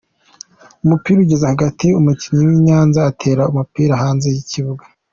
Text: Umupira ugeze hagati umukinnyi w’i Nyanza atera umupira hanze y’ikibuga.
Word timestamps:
Umupira 0.83 1.17
ugeze 1.21 1.45
hagati 1.51 1.87
umukinnyi 1.99 2.43
w’i 2.49 2.59
Nyanza 2.67 2.99
atera 3.11 3.43
umupira 3.51 3.93
hanze 4.03 4.27
y’ikibuga. 4.33 4.85